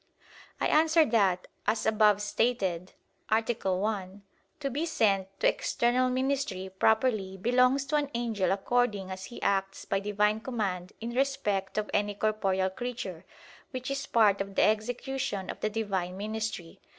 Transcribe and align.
I 0.59 0.65
answer 0.65 1.05
that, 1.05 1.45
As 1.67 1.85
above 1.85 2.23
stated 2.23 2.93
(A. 3.29 3.43
1), 3.75 4.23
to 4.59 4.69
be 4.71 4.83
sent 4.87 5.27
to 5.39 5.47
external 5.47 6.09
ministry 6.09 6.69
properly 6.71 7.37
belongs 7.37 7.85
to 7.85 7.97
an 7.97 8.09
angel 8.15 8.51
according 8.51 9.11
as 9.11 9.25
he 9.25 9.39
acts 9.43 9.85
by 9.85 9.99
Divine 9.99 10.39
command 10.39 10.93
in 11.01 11.11
respect 11.11 11.77
of 11.77 11.91
any 11.93 12.15
corporeal 12.15 12.71
creature; 12.71 13.25
which 13.69 13.91
is 13.91 14.07
part 14.07 14.41
of 14.41 14.55
the 14.55 14.63
execution 14.63 15.51
of 15.51 15.59
the 15.59 15.69
Divine 15.69 16.17
ministry. 16.17 16.79